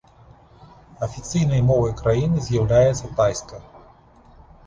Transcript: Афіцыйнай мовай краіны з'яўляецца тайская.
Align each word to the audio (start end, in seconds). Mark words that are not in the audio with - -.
Афіцыйнай 1.07 1.61
мовай 1.67 1.93
краіны 2.01 2.45
з'яўляецца 2.47 3.13
тайская. 3.19 3.61